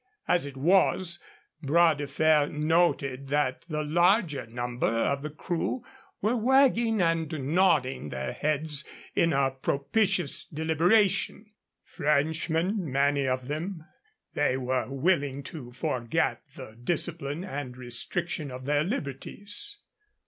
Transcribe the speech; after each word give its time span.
As 0.27 0.47
it 0.47 0.57
was, 0.57 1.19
Bras 1.61 1.95
de 1.99 2.07
Fer 2.07 2.47
noted 2.47 3.27
that 3.27 3.65
the 3.69 3.83
larger 3.83 4.47
number 4.47 4.87
of 4.87 5.21
the 5.21 5.29
crew 5.29 5.83
were 6.23 6.35
wagging 6.35 6.99
and 7.03 7.31
nodding 7.53 8.09
their 8.09 8.33
heads 8.33 8.83
in 9.15 9.31
a 9.31 9.51
propitious 9.51 10.45
deliberation. 10.45 11.51
Frenchmen, 11.83 12.91
many 12.91 13.27
of 13.27 13.47
them, 13.47 13.85
they 14.33 14.57
were 14.57 14.89
willing 14.91 15.43
to 15.43 15.71
forget 15.71 16.41
the 16.55 16.75
discipline 16.83 17.43
and 17.43 17.77
restriction 17.77 18.49
of 18.49 18.65
their 18.65 18.83
liberties. 18.83 19.77